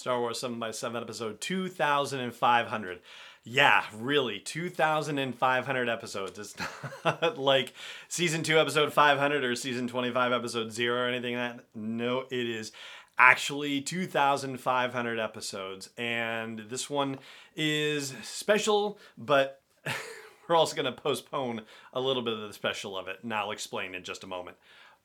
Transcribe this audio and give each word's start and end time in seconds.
Star 0.00 0.18
Wars 0.18 0.40
7 0.40 0.58
by 0.58 0.70
7 0.70 1.02
episode 1.02 1.42
2500. 1.42 3.00
Yeah, 3.44 3.84
really, 3.94 4.38
2,500 4.38 5.88
episodes. 5.90 6.38
It's 6.38 6.56
not 7.04 7.36
like 7.36 7.74
season 8.08 8.42
2, 8.42 8.58
episode 8.58 8.94
500 8.94 9.44
or 9.44 9.54
season 9.54 9.88
25, 9.88 10.32
episode 10.32 10.72
0 10.72 10.96
or 10.96 11.06
anything 11.06 11.36
like 11.36 11.56
that. 11.56 11.64
No, 11.74 12.20
it 12.30 12.48
is 12.48 12.72
actually 13.18 13.82
2,500 13.82 15.18
episodes. 15.18 15.90
And 15.98 16.60
this 16.70 16.88
one 16.88 17.18
is 17.54 18.14
special, 18.22 18.98
but 19.18 19.60
we're 20.48 20.56
also 20.56 20.74
going 20.74 20.86
to 20.86 20.98
postpone 20.98 21.60
a 21.92 22.00
little 22.00 22.22
bit 22.22 22.32
of 22.32 22.40
the 22.40 22.54
special 22.54 22.96
of 22.96 23.06
it. 23.06 23.18
And 23.22 23.34
I'll 23.34 23.50
explain 23.50 23.94
in 23.94 24.02
just 24.02 24.24
a 24.24 24.26
moment. 24.26 24.56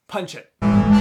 Punch 0.07 0.35
it. 0.35 0.94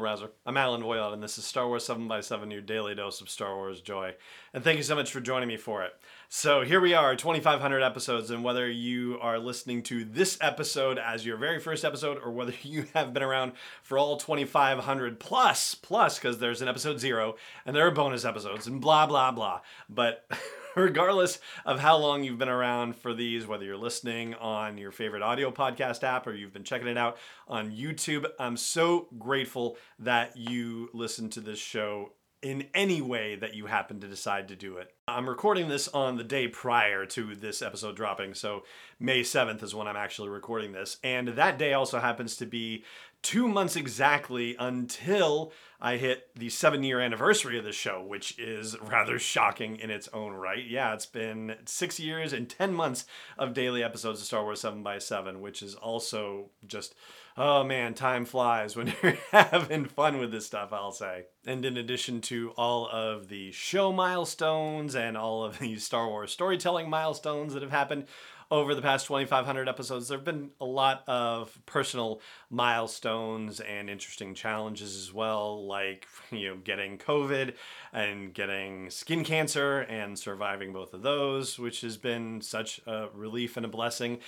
Rouser. 0.00 0.30
I'm 0.46 0.56
Allen 0.56 0.82
Voivod, 0.82 1.12
and 1.12 1.22
this 1.22 1.38
is 1.38 1.44
Star 1.44 1.66
Wars 1.66 1.84
7 1.84 2.08
by 2.08 2.20
7 2.20 2.50
your 2.50 2.60
daily 2.60 2.94
dose 2.94 3.20
of 3.20 3.28
Star 3.28 3.54
Wars 3.54 3.80
joy. 3.80 4.14
And 4.52 4.64
thank 4.64 4.76
you 4.76 4.82
so 4.82 4.94
much 4.94 5.10
for 5.10 5.20
joining 5.20 5.48
me 5.48 5.56
for 5.56 5.82
it. 5.84 5.92
So, 6.28 6.62
here 6.62 6.80
we 6.80 6.94
are, 6.94 7.14
2,500 7.16 7.82
episodes, 7.82 8.30
and 8.30 8.42
whether 8.42 8.70
you 8.70 9.18
are 9.20 9.38
listening 9.38 9.82
to 9.84 10.04
this 10.04 10.38
episode 10.40 10.98
as 10.98 11.24
your 11.24 11.36
very 11.36 11.60
first 11.60 11.84
episode, 11.84 12.18
or 12.24 12.32
whether 12.32 12.54
you 12.62 12.86
have 12.94 13.12
been 13.12 13.22
around 13.22 13.52
for 13.82 13.98
all 13.98 14.16
2,500 14.16 15.20
plus, 15.20 15.74
plus, 15.74 16.18
because 16.18 16.38
there's 16.38 16.62
an 16.62 16.68
episode 16.68 17.00
zero, 17.00 17.36
and 17.66 17.76
there 17.76 17.86
are 17.86 17.90
bonus 17.90 18.24
episodes, 18.24 18.66
and 18.66 18.80
blah, 18.80 19.06
blah, 19.06 19.30
blah. 19.30 19.60
But. 19.88 20.26
regardless 20.76 21.38
of 21.64 21.80
how 21.80 21.96
long 21.96 22.24
you've 22.24 22.38
been 22.38 22.48
around 22.48 22.96
for 22.96 23.14
these, 23.14 23.46
whether 23.46 23.64
you're 23.64 23.76
listening 23.76 24.34
on 24.34 24.78
your 24.78 24.90
favorite 24.90 25.22
audio 25.22 25.50
podcast 25.50 26.02
app 26.02 26.26
or 26.26 26.32
you've 26.32 26.52
been 26.52 26.64
checking 26.64 26.88
it 26.88 26.98
out 26.98 27.16
on 27.48 27.70
YouTube, 27.70 28.26
I'm 28.38 28.56
so 28.56 29.08
grateful 29.18 29.76
that 29.98 30.36
you 30.36 30.90
listen 30.92 31.30
to 31.30 31.40
this 31.40 31.58
show 31.58 32.12
in 32.42 32.68
any 32.74 33.00
way 33.00 33.36
that 33.36 33.54
you 33.54 33.66
happen 33.66 34.00
to 34.00 34.08
decide 34.08 34.48
to 34.48 34.56
do 34.56 34.76
it. 34.76 34.93
I'm 35.06 35.28
recording 35.28 35.68
this 35.68 35.86
on 35.88 36.16
the 36.16 36.24
day 36.24 36.48
prior 36.48 37.04
to 37.04 37.34
this 37.34 37.60
episode 37.60 37.94
dropping, 37.94 38.32
so 38.32 38.64
May 38.98 39.20
7th 39.20 39.62
is 39.62 39.74
when 39.74 39.86
I'm 39.86 39.96
actually 39.96 40.30
recording 40.30 40.72
this. 40.72 40.96
And 41.04 41.28
that 41.28 41.58
day 41.58 41.74
also 41.74 42.00
happens 42.00 42.36
to 42.36 42.46
be 42.46 42.84
two 43.24 43.48
months 43.48 43.74
exactly 43.74 44.54
until 44.58 45.50
I 45.80 45.96
hit 45.96 46.28
the 46.36 46.50
seven 46.50 46.82
year 46.82 47.00
anniversary 47.00 47.58
of 47.58 47.64
the 47.64 47.72
show, 47.72 48.02
which 48.02 48.38
is 48.38 48.78
rather 48.80 49.18
shocking 49.18 49.76
in 49.76 49.90
its 49.90 50.08
own 50.12 50.32
right. 50.32 50.64
Yeah, 50.64 50.92
it's 50.92 51.06
been 51.06 51.56
six 51.64 51.98
years 51.98 52.32
and 52.32 52.48
10 52.48 52.72
months 52.72 53.06
of 53.38 53.54
daily 53.54 53.82
episodes 53.82 54.20
of 54.20 54.26
Star 54.26 54.44
Wars 54.44 54.60
7 54.60 54.82
by 54.82 54.98
7 54.98 55.40
which 55.40 55.62
is 55.62 55.74
also 55.74 56.50
just, 56.66 56.94
oh 57.36 57.64
man, 57.64 57.94
time 57.94 58.24
flies 58.26 58.76
when 58.76 58.92
you're 59.02 59.18
having 59.30 59.86
fun 59.86 60.18
with 60.18 60.30
this 60.30 60.46
stuff, 60.46 60.72
I'll 60.72 60.92
say. 60.92 61.24
And 61.46 61.64
in 61.64 61.76
addition 61.78 62.20
to 62.22 62.52
all 62.56 62.88
of 62.88 63.28
the 63.28 63.52
show 63.52 63.90
milestones 63.90 64.93
and 64.94 65.16
all 65.16 65.44
of 65.44 65.58
the 65.60 65.76
Star 65.78 66.08
Wars 66.08 66.32
storytelling 66.32 66.88
milestones 66.88 67.54
that 67.54 67.62
have 67.62 67.70
happened, 67.70 68.06
over 68.50 68.74
the 68.74 68.82
past 68.82 69.06
2,500 69.06 69.68
episodes, 69.68 70.08
there 70.08 70.18
have 70.18 70.24
been 70.24 70.50
a 70.60 70.64
lot 70.64 71.02
of 71.08 71.58
personal 71.66 72.20
milestones 72.50 73.60
and 73.60 73.88
interesting 73.88 74.34
challenges 74.34 74.96
as 74.96 75.12
well, 75.12 75.66
like 75.66 76.06
you 76.30 76.48
know 76.48 76.56
getting 76.56 76.98
COVID 76.98 77.54
and 77.92 78.34
getting 78.34 78.90
skin 78.90 79.24
cancer 79.24 79.80
and 79.80 80.18
surviving 80.18 80.72
both 80.72 80.94
of 80.94 81.02
those, 81.02 81.58
which 81.58 81.80
has 81.80 81.96
been 81.96 82.40
such 82.40 82.80
a 82.86 83.08
relief 83.14 83.56
and 83.56 83.66
a 83.66 83.68
blessing, 83.68 84.18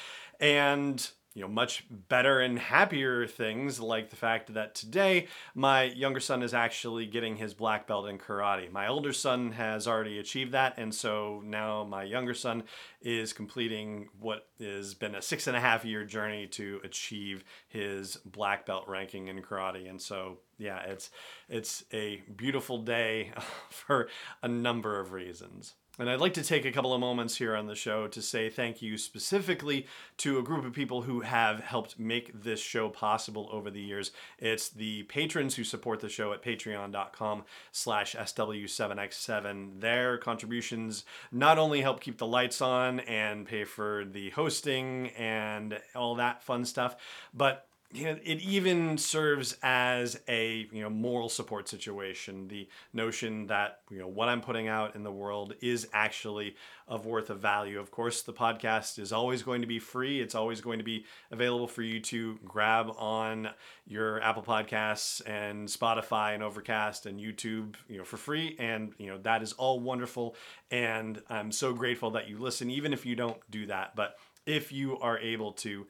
and 0.41 1.11
you 1.37 1.43
know 1.43 1.49
much 1.49 1.85
better 2.09 2.41
and 2.41 2.59
happier 2.59 3.27
things 3.27 3.79
like 3.79 4.09
the 4.09 4.17
fact 4.17 4.55
that 4.55 4.75
today 4.75 5.27
my 5.55 5.83
younger 5.83 6.19
son 6.19 6.43
is 6.43 6.55
actually 6.55 7.05
getting 7.05 7.37
his 7.37 7.53
black 7.53 7.87
belt 7.87 8.09
in 8.09 8.17
karate. 8.17 8.73
My 8.73 8.89
older 8.89 9.13
son 9.13 9.53
has 9.53 9.87
already 9.87 10.19
achieved 10.19 10.53
that 10.53 10.79
and 10.79 10.95
so 10.95 11.43
now 11.45 11.85
my 11.85 12.05
younger 12.05 12.33
son 12.33 12.63
is 13.03 13.35
completing 13.35 14.09
what 14.19 14.49
has 14.59 14.95
been 14.95 15.15
a 15.15 15.21
six 15.21 15.47
and 15.47 15.55
a 15.55 15.61
half 15.61 15.85
year 15.85 16.05
journey 16.05 16.47
to 16.47 16.81
achieve 16.83 17.45
his 17.69 18.17
black 18.25 18.65
belt 18.65 18.85
ranking 18.89 19.29
in 19.29 19.43
karate. 19.43 19.91
And 19.91 20.01
so 20.01 20.39
yeah 20.59 20.81
it's 20.85 21.11
it's 21.51 21.85
a 21.93 22.23
beautiful 22.35 22.79
day 22.79 23.31
for 23.69 24.09
a 24.43 24.49
number 24.49 24.99
of 24.99 25.13
reasons 25.13 25.75
and 25.99 26.11
I'd 26.11 26.21
like 26.21 26.35
to 26.35 26.43
take 26.43 26.65
a 26.65 26.73
couple 26.73 26.93
of 26.93 27.01
moments 27.01 27.37
here 27.37 27.57
on 27.57 27.67
the 27.67 27.75
show 27.75 28.07
to 28.09 28.21
say 28.21 28.51
thank 28.51 28.83
you 28.83 28.99
specifically 28.99 29.87
to 30.19 30.39
a 30.39 30.43
group 30.43 30.65
of 30.65 30.73
people 30.73 31.03
who 31.03 31.21
have 31.21 31.61
helped 31.61 31.99
make 31.99 32.43
this 32.43 32.61
show 32.61 32.89
possible 32.89 33.49
over 33.51 33.71
the 33.71 33.81
years. 33.81 34.11
It's 34.39 34.69
the 34.69 35.05
patrons 35.05 35.55
who 35.55 35.65
support 35.65 36.01
the 36.01 36.09
show 36.09 36.33
at 36.33 36.43
patreon.com 36.43 37.45
slash 37.73 38.15
SW7X7. 38.15 39.81
Their 39.81 40.19
contributions 40.19 41.05
not 41.33 41.59
only 41.59 41.81
help 41.81 42.01
keep 42.01 42.19
the 42.19 42.27
lights 42.27 42.61
on 42.61 43.01
and 43.01 43.47
pay 43.47 43.65
for 43.65 44.05
the 44.05 44.31
hosting 44.31 45.09
and 45.17 45.81
all 45.95 46.17
that 46.17 46.43
fun 46.43 46.65
stuff, 46.65 46.97
but 47.33 47.69
you 47.93 48.05
know, 48.05 48.19
it 48.25 48.41
even 48.41 48.99
serves 48.99 49.57
as 49.63 50.21
a 50.29 50.69
you 50.73 50.83
know 50.83 50.91
moral 50.91 51.29
support 51.29 51.69
situation. 51.69 52.49
The 52.49 52.69
notion 52.93 53.47
that 53.47 53.81
you 53.91 53.99
know 53.99 54.09
what 54.09 54.29
I'm 54.29 54.41
putting 54.41 54.67
out 54.67 54.97
in 54.97 55.05
the 55.05 55.13
world 55.13 55.55
is 55.61 55.89
actually 55.93 56.57
of 56.89 57.07
worth 57.07 57.31
of 57.31 57.41
value. 57.41 57.79
Of 57.79 57.91
course, 57.91 58.23
the 58.23 58.33
podcast 58.33 58.99
is 58.99 59.13
always 59.13 59.43
going 59.43 59.61
to 59.61 59.67
be 59.69 59.79
free. 59.79 60.21
It's 60.21 60.35
always 60.35 60.61
going 60.61 60.79
to 60.79 60.85
be 60.85 61.05
available 61.31 61.69
for 61.69 61.83
you 61.83 62.01
to 62.01 62.39
grab 62.45 62.91
on 62.99 63.51
your 63.87 64.21
Apple 64.21 64.43
Podcasts 64.43 65.23
and 65.27 65.69
Spotify 65.69 66.35
and 66.35 66.43
Overcast 66.43 67.07
and 67.07 67.21
YouTube, 67.21 67.77
you 67.89 67.99
know, 67.99 68.05
for 68.05 68.17
free. 68.17 68.57
And 68.59 68.93
you 68.99 69.07
know 69.07 69.19
that 69.19 69.43
is 69.43 69.53
all 69.53 69.79
wonderful. 69.79 70.35
And 70.73 71.23
I'm 71.31 71.53
so 71.53 71.73
grateful 71.73 72.11
that 72.13 72.29
you 72.29 72.39
listen, 72.39 72.69
even 72.69 72.93
if 72.93 73.07
you 73.07 73.15
don't 73.15 73.39
do 73.49 73.67
that. 73.67 73.95
But 73.95 74.17
if 74.45 74.73
you 74.73 74.99
are 74.99 75.19
able 75.19 75.53
to 75.53 75.87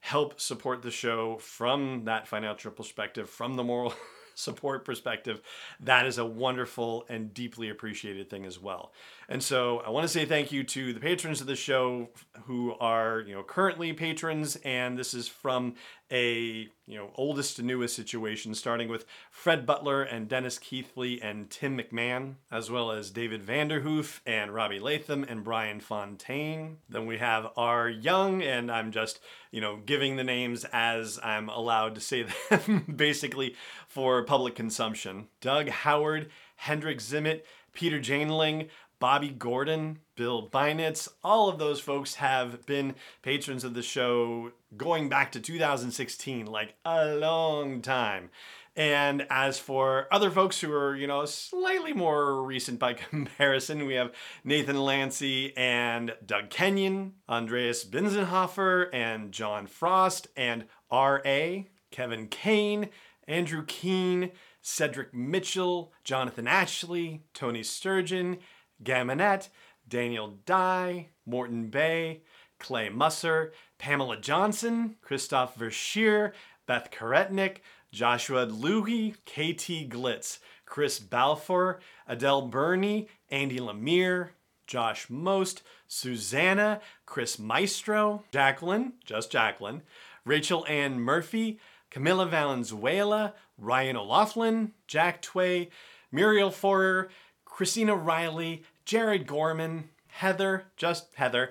help 0.00 0.40
support 0.40 0.82
the 0.82 0.90
show 0.90 1.38
from 1.38 2.04
that 2.04 2.28
financial 2.28 2.70
perspective, 2.70 3.28
from 3.28 3.54
the 3.54 3.64
moral 3.64 3.94
support 4.34 4.84
perspective, 4.84 5.40
that 5.80 6.06
is 6.06 6.18
a 6.18 6.24
wonderful 6.24 7.04
and 7.08 7.34
deeply 7.34 7.68
appreciated 7.68 8.30
thing 8.30 8.44
as 8.44 8.60
well. 8.60 8.92
And 9.30 9.42
so 9.42 9.80
I 9.80 9.90
want 9.90 10.04
to 10.04 10.08
say 10.08 10.24
thank 10.24 10.52
you 10.52 10.64
to 10.64 10.94
the 10.94 11.00
patrons 11.00 11.42
of 11.42 11.46
the 11.46 11.54
show 11.54 12.08
who 12.44 12.74
are, 12.80 13.20
you 13.20 13.34
know, 13.34 13.42
currently 13.42 13.92
patrons 13.92 14.56
and 14.64 14.96
this 14.96 15.12
is 15.12 15.28
from 15.28 15.74
a, 16.10 16.66
you 16.86 16.96
know, 16.96 17.10
oldest 17.14 17.56
to 17.56 17.62
newest 17.62 17.94
situation 17.94 18.54
starting 18.54 18.88
with 18.88 19.04
Fred 19.30 19.66
Butler 19.66 20.02
and 20.02 20.28
Dennis 20.28 20.58
Keithley 20.58 21.20
and 21.20 21.50
Tim 21.50 21.76
McMahon, 21.76 22.36
as 22.50 22.70
well 22.70 22.90
as 22.90 23.10
David 23.10 23.44
Vanderhoof 23.44 24.20
and 24.24 24.54
Robbie 24.54 24.80
Latham 24.80 25.26
and 25.28 25.44
Brian 25.44 25.80
Fontaine. 25.80 26.78
Then 26.88 27.04
we 27.04 27.18
have 27.18 27.48
our 27.54 27.86
young 27.86 28.42
and 28.42 28.72
I'm 28.72 28.92
just, 28.92 29.20
you 29.50 29.60
know, 29.60 29.76
giving 29.76 30.16
the 30.16 30.24
names 30.24 30.64
as 30.72 31.20
I'm 31.22 31.50
allowed 31.50 31.96
to 31.96 32.00
say 32.00 32.24
them 32.48 32.86
basically 32.96 33.56
for 33.88 34.24
public 34.24 34.54
consumption. 34.54 35.28
Doug 35.42 35.68
Howard, 35.68 36.30
Hendrik 36.56 37.00
Zimmett, 37.00 37.42
Peter 37.74 38.00
Janling, 38.00 38.68
Bobby 39.00 39.28
Gordon, 39.28 40.00
Bill 40.16 40.48
Beinitz, 40.48 41.08
all 41.22 41.48
of 41.48 41.58
those 41.58 41.80
folks 41.80 42.16
have 42.16 42.66
been 42.66 42.94
patrons 43.22 43.62
of 43.62 43.74
the 43.74 43.82
show 43.82 44.52
going 44.76 45.08
back 45.08 45.32
to 45.32 45.40
2016, 45.40 46.46
like 46.46 46.74
a 46.84 47.14
long 47.14 47.80
time. 47.80 48.30
And 48.74 49.26
as 49.28 49.58
for 49.58 50.06
other 50.12 50.30
folks 50.30 50.60
who 50.60 50.72
are, 50.72 50.94
you 50.94 51.06
know, 51.06 51.24
slightly 51.24 51.92
more 51.92 52.42
recent 52.42 52.78
by 52.78 52.92
comparison, 53.10 53.86
we 53.86 53.94
have 53.94 54.12
Nathan 54.44 54.80
Lancy 54.80 55.56
and 55.56 56.14
Doug 56.24 56.50
Kenyon, 56.50 57.14
Andreas 57.28 57.84
Binzenhofer 57.84 58.88
and 58.92 59.32
John 59.32 59.66
Frost 59.66 60.28
and 60.36 60.64
R.A., 60.90 61.68
Kevin 61.90 62.28
Kane, 62.28 62.90
Andrew 63.26 63.64
Keene, 63.66 64.30
Cedric 64.62 65.12
Mitchell, 65.14 65.92
Jonathan 66.04 66.46
Ashley, 66.46 67.22
Tony 67.34 67.62
Sturgeon, 67.62 68.38
Gamonette, 68.82 69.48
Daniel 69.88 70.38
Dye, 70.44 71.08
Morton 71.26 71.68
Bay, 71.68 72.22
Clay 72.58 72.88
Musser, 72.88 73.52
Pamela 73.78 74.16
Johnson, 74.16 74.96
Christoph 75.02 75.56
Verschier, 75.56 76.32
Beth 76.66 76.90
Karetnik, 76.90 77.58
Joshua 77.92 78.44
Luhi, 78.44 79.12
KT 79.24 79.88
Glitz, 79.88 80.38
Chris 80.66 80.98
Balfour, 80.98 81.80
Adele 82.06 82.42
Burney, 82.42 83.08
Andy 83.30 83.58
Lemire, 83.58 84.30
Josh 84.66 85.08
Most, 85.08 85.62
Susanna, 85.86 86.80
Chris 87.06 87.38
Maestro, 87.38 88.24
Jacqueline, 88.32 88.92
just 89.04 89.32
Jacqueline, 89.32 89.82
Rachel 90.26 90.66
Ann 90.68 91.00
Murphy, 91.00 91.58
Camilla 91.90 92.26
Valenzuela, 92.26 93.32
Ryan 93.56 93.96
O'Laughlin, 93.96 94.72
Jack 94.86 95.22
Tway, 95.22 95.70
Muriel 96.12 96.50
Forer, 96.50 97.08
Christina 97.58 97.96
Riley, 97.96 98.62
Jared 98.84 99.26
Gorman, 99.26 99.88
Heather, 100.06 100.66
just 100.76 101.08
Heather, 101.16 101.50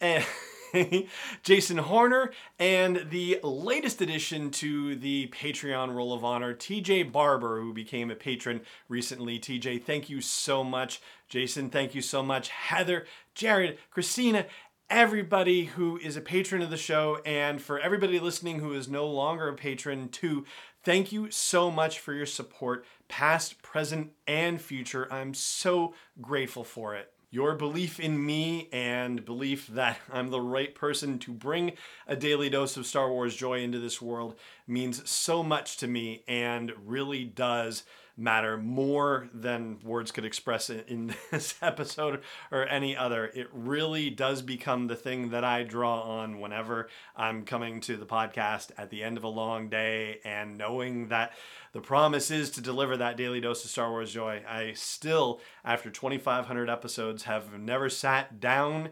and, 0.00 0.26
Jason 1.44 1.78
Horner, 1.78 2.32
and 2.58 3.06
the 3.08 3.38
latest 3.44 4.00
addition 4.00 4.50
to 4.50 4.96
the 4.96 5.28
Patreon 5.28 5.94
Roll 5.94 6.12
of 6.12 6.24
Honor, 6.24 6.56
TJ 6.56 7.12
Barber, 7.12 7.60
who 7.60 7.72
became 7.72 8.10
a 8.10 8.16
patron 8.16 8.62
recently. 8.88 9.38
TJ, 9.38 9.84
thank 9.84 10.10
you 10.10 10.20
so 10.20 10.64
much. 10.64 11.00
Jason, 11.28 11.70
thank 11.70 11.94
you 11.94 12.02
so 12.02 12.20
much. 12.20 12.48
Heather, 12.48 13.06
Jared, 13.36 13.78
Christina, 13.92 14.46
everybody 14.90 15.66
who 15.66 15.98
is 15.98 16.16
a 16.16 16.20
patron 16.20 16.62
of 16.62 16.70
the 16.70 16.76
show, 16.76 17.20
and 17.24 17.62
for 17.62 17.78
everybody 17.78 18.18
listening 18.18 18.58
who 18.58 18.72
is 18.72 18.88
no 18.88 19.06
longer 19.06 19.46
a 19.46 19.54
patron, 19.54 20.08
too, 20.08 20.46
thank 20.84 21.12
you 21.12 21.30
so 21.30 21.70
much 21.70 21.98
for 21.98 22.12
your 22.12 22.26
support, 22.26 22.84
past, 23.08 23.62
present, 23.62 24.12
and 24.26 24.60
future. 24.60 25.12
I'm 25.12 25.34
so 25.34 25.94
grateful 26.20 26.64
for 26.64 26.94
it. 26.94 27.10
Your 27.30 27.56
belief 27.56 27.98
in 27.98 28.24
me 28.24 28.68
and 28.70 29.24
belief 29.24 29.66
that 29.68 29.98
I'm 30.12 30.28
the 30.28 30.40
right 30.40 30.74
person 30.74 31.18
to 31.20 31.32
bring 31.32 31.72
a 32.06 32.14
daily 32.14 32.48
dose 32.48 32.76
of 32.76 32.86
Star 32.86 33.10
Wars 33.10 33.34
joy 33.34 33.60
into 33.60 33.80
this 33.80 34.00
world 34.00 34.36
means 34.68 35.08
so 35.10 35.42
much 35.42 35.78
to 35.78 35.88
me 35.88 36.22
and 36.28 36.72
really 36.84 37.24
does 37.24 37.82
matter 38.16 38.56
more 38.56 39.28
than 39.34 39.78
words 39.82 40.12
could 40.12 40.24
express 40.24 40.70
in 40.70 41.14
this 41.30 41.54
episode 41.60 42.22
or 42.50 42.66
any 42.66 42.96
other. 42.96 43.26
It 43.34 43.48
really 43.52 44.10
does 44.10 44.42
become 44.42 44.86
the 44.86 44.96
thing 44.96 45.30
that 45.30 45.44
I 45.44 45.64
draw 45.64 46.02
on 46.02 46.40
whenever 46.40 46.88
I'm 47.16 47.44
coming 47.44 47.80
to 47.82 47.96
the 47.96 48.06
podcast 48.06 48.70
at 48.78 48.90
the 48.90 49.02
end 49.02 49.16
of 49.16 49.24
a 49.24 49.28
long 49.28 49.68
day 49.68 50.20
and 50.24 50.56
knowing 50.56 51.08
that 51.08 51.32
the 51.72 51.80
promise 51.80 52.30
is 52.30 52.50
to 52.50 52.60
deliver 52.60 52.96
that 52.96 53.16
daily 53.16 53.40
dose 53.40 53.64
of 53.64 53.70
Star 53.70 53.90
Wars 53.90 54.12
joy. 54.12 54.42
I 54.48 54.74
still, 54.74 55.40
after 55.64 55.90
2,500 55.90 56.70
episodes, 56.70 57.24
have 57.24 57.58
never 57.58 57.90
sat 57.90 58.38
down 58.38 58.90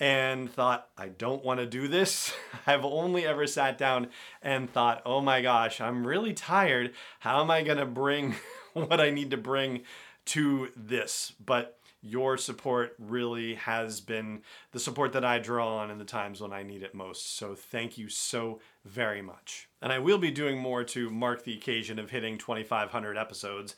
and 0.00 0.50
thought, 0.50 0.88
I 0.98 1.08
don't 1.08 1.44
want 1.44 1.60
to 1.60 1.66
do 1.66 1.86
this. 1.86 2.32
I've 2.66 2.84
only 2.84 3.26
ever 3.26 3.46
sat 3.46 3.78
down 3.78 4.08
and 4.42 4.68
thought, 4.68 5.02
oh 5.06 5.20
my 5.20 5.42
gosh, 5.42 5.80
I'm 5.80 6.06
really 6.06 6.32
tired. 6.32 6.94
How 7.20 7.42
am 7.42 7.50
I 7.50 7.62
going 7.62 7.78
to 7.78 7.86
bring 7.86 8.34
what 8.72 9.00
I 9.00 9.10
need 9.10 9.30
to 9.30 9.36
bring 9.36 9.82
to 10.26 10.68
this. 10.76 11.32
But 11.44 11.78
your 12.02 12.38
support 12.38 12.94
really 12.98 13.56
has 13.56 14.00
been 14.00 14.42
the 14.72 14.78
support 14.78 15.12
that 15.12 15.24
I 15.24 15.38
draw 15.38 15.76
on 15.78 15.90
in 15.90 15.98
the 15.98 16.04
times 16.04 16.40
when 16.40 16.52
I 16.52 16.62
need 16.62 16.82
it 16.82 16.94
most. 16.94 17.36
So 17.36 17.54
thank 17.54 17.98
you 17.98 18.08
so 18.08 18.60
very 18.84 19.20
much. 19.20 19.68
And 19.82 19.92
I 19.92 19.98
will 19.98 20.18
be 20.18 20.30
doing 20.30 20.58
more 20.58 20.82
to 20.84 21.10
mark 21.10 21.44
the 21.44 21.54
occasion 21.54 21.98
of 21.98 22.10
hitting 22.10 22.38
2,500 22.38 23.18
episodes. 23.18 23.76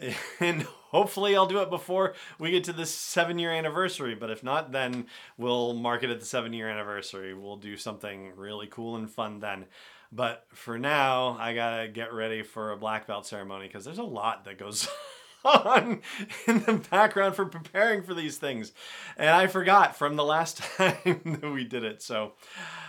And 0.40 0.62
hopefully, 0.62 1.36
I'll 1.36 1.46
do 1.46 1.60
it 1.60 1.70
before 1.70 2.14
we 2.38 2.50
get 2.50 2.64
to 2.64 2.72
the 2.72 2.86
seven 2.86 3.38
year 3.38 3.52
anniversary. 3.52 4.14
But 4.14 4.30
if 4.30 4.42
not, 4.42 4.72
then 4.72 5.06
we'll 5.36 5.74
mark 5.74 6.02
it 6.02 6.10
at 6.10 6.20
the 6.20 6.26
seven 6.26 6.52
year 6.52 6.68
anniversary. 6.68 7.34
We'll 7.34 7.56
do 7.56 7.76
something 7.76 8.32
really 8.36 8.66
cool 8.66 8.96
and 8.96 9.10
fun 9.10 9.40
then. 9.40 9.66
But 10.12 10.46
for 10.52 10.78
now, 10.78 11.36
I 11.38 11.54
gotta 11.54 11.88
get 11.88 12.12
ready 12.12 12.42
for 12.42 12.72
a 12.72 12.76
black 12.76 13.06
belt 13.06 13.26
ceremony 13.26 13.68
because 13.68 13.84
there's 13.84 13.98
a 13.98 14.02
lot 14.02 14.44
that 14.44 14.58
goes 14.58 14.88
on 15.44 16.00
in 16.46 16.60
the 16.60 16.84
background 16.90 17.36
for 17.36 17.46
preparing 17.46 18.02
for 18.02 18.14
these 18.14 18.36
things. 18.36 18.72
And 19.16 19.30
I 19.30 19.46
forgot 19.46 19.96
from 19.96 20.16
the 20.16 20.24
last 20.24 20.58
time 20.76 21.38
that 21.40 21.52
we 21.52 21.64
did 21.64 21.84
it. 21.84 22.02
So, 22.02 22.32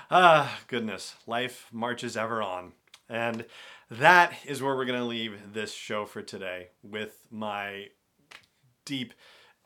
ah, 0.10 0.60
goodness, 0.68 1.16
life 1.28 1.68
marches 1.72 2.18
ever 2.18 2.42
on. 2.42 2.74
And 3.12 3.46
that 3.90 4.34
is 4.46 4.64
where 4.64 4.74
we're 4.76 4.86
going 4.86 5.00
to 5.00 5.06
leave 5.06 5.54
this 5.54 5.74
show 5.74 6.06
for 6.06 6.22
today 6.22 6.70
with 6.82 7.26
my 7.30 7.88
deep 8.86 9.14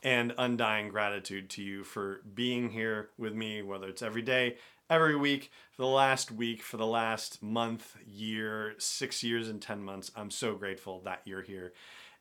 and 0.03 0.33
undying 0.37 0.89
gratitude 0.89 1.49
to 1.51 1.61
you 1.61 1.83
for 1.83 2.21
being 2.33 2.71
here 2.71 3.09
with 3.19 3.35
me, 3.35 3.61
whether 3.61 3.87
it's 3.87 4.01
every 4.01 4.23
day, 4.23 4.57
every 4.89 5.15
week 5.15 5.51
for 5.71 5.83
the 5.83 5.87
last 5.87 6.31
week, 6.31 6.63
for 6.63 6.77
the 6.77 6.87
last 6.87 7.43
month, 7.43 7.95
year, 8.05 8.73
six 8.79 9.23
years, 9.23 9.47
and 9.47 9.61
10 9.61 9.83
months. 9.83 10.11
I'm 10.15 10.31
so 10.31 10.55
grateful 10.55 11.01
that 11.01 11.21
you're 11.25 11.43
here 11.43 11.73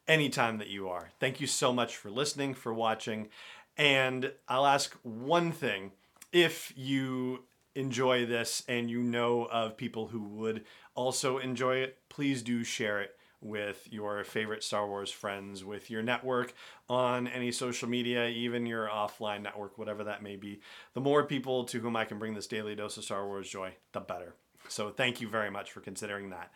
anytime 0.06 0.58
that 0.58 0.68
you 0.68 0.90
are. 0.90 1.10
Thank 1.20 1.40
you 1.40 1.46
so 1.46 1.72
much 1.72 1.96
for 1.96 2.10
listening, 2.10 2.52
for 2.52 2.74
watching. 2.74 3.28
And 3.78 4.32
I'll 4.46 4.66
ask 4.66 4.94
one 5.02 5.52
thing 5.52 5.92
if 6.32 6.70
you 6.76 7.44
enjoy 7.74 8.26
this 8.26 8.62
and 8.68 8.90
you 8.90 9.02
know 9.02 9.44
of 9.44 9.76
people 9.76 10.08
who 10.08 10.22
would 10.22 10.64
also 10.94 11.38
enjoy 11.38 11.76
it, 11.76 11.98
please 12.08 12.42
do 12.42 12.64
share 12.64 13.00
it 13.00 13.16
with 13.40 13.86
your 13.90 14.24
favorite 14.24 14.64
Star 14.64 14.86
Wars 14.86 15.10
friends, 15.10 15.64
with 15.64 15.90
your 15.90 16.02
network 16.02 16.54
on 16.88 17.28
any 17.28 17.52
social 17.52 17.88
media, 17.88 18.28
even 18.28 18.64
your 18.64 18.88
offline 18.88 19.42
network, 19.42 19.76
whatever 19.76 20.04
that 20.04 20.22
may 20.22 20.36
be. 20.36 20.60
The 20.94 21.00
more 21.00 21.24
people 21.24 21.64
to 21.64 21.78
whom 21.80 21.94
I 21.94 22.06
can 22.06 22.18
bring 22.18 22.34
this 22.34 22.46
daily 22.46 22.74
dose 22.74 22.96
of 22.96 23.04
Star 23.04 23.26
Wars 23.26 23.48
joy, 23.48 23.74
the 23.92 24.00
better. 24.00 24.34
So 24.68 24.88
thank 24.88 25.20
you 25.20 25.28
very 25.28 25.50
much 25.50 25.72
for 25.72 25.80
considering 25.80 26.30
that. 26.30 26.50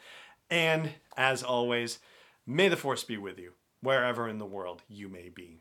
And 0.50 0.90
as 1.16 1.42
always, 1.42 1.98
may 2.46 2.68
the 2.68 2.76
Force 2.76 3.04
be 3.04 3.18
with 3.18 3.38
you, 3.38 3.52
wherever 3.82 4.26
in 4.26 4.38
the 4.38 4.46
world 4.46 4.82
you 4.88 5.10
may 5.10 5.28
be. 5.28 5.60